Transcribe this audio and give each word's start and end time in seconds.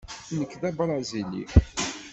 Nekk 0.37 0.53
d 0.61 0.63
abṛazili. 0.69 1.43